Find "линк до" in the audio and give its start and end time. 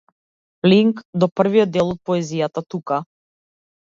0.71-1.27